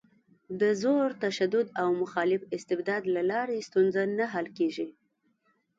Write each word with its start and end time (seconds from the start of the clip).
د 0.61 0.63
زور، 0.81 1.09
تشدد 1.23 1.67
او 1.81 1.89
مخالف 2.01 2.41
استبداد 2.55 3.03
له 3.15 3.21
لارې 3.31 3.65
ستونزه 3.67 4.01
نه 4.17 4.25
حل 4.33 4.47
کېږي. 4.57 4.87